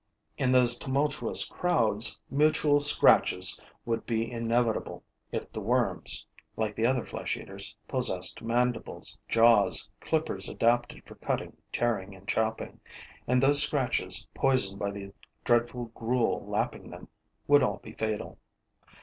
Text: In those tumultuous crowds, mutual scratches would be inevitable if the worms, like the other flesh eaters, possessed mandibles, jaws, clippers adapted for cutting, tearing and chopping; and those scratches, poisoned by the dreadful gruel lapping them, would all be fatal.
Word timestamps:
In 0.35 0.51
those 0.51 0.79
tumultuous 0.79 1.45
crowds, 1.47 2.19
mutual 2.31 2.79
scratches 2.79 3.61
would 3.85 4.03
be 4.07 4.31
inevitable 4.31 5.03
if 5.31 5.51
the 5.51 5.61
worms, 5.61 6.25
like 6.57 6.75
the 6.75 6.87
other 6.87 7.05
flesh 7.05 7.37
eaters, 7.37 7.75
possessed 7.87 8.41
mandibles, 8.41 9.19
jaws, 9.29 9.91
clippers 9.99 10.49
adapted 10.49 11.03
for 11.05 11.13
cutting, 11.13 11.55
tearing 11.71 12.15
and 12.15 12.27
chopping; 12.27 12.79
and 13.27 13.43
those 13.43 13.61
scratches, 13.61 14.25
poisoned 14.33 14.79
by 14.79 14.89
the 14.89 15.13
dreadful 15.43 15.91
gruel 15.93 16.47
lapping 16.47 16.89
them, 16.89 17.07
would 17.47 17.61
all 17.61 17.77
be 17.77 17.91
fatal. 17.93 18.39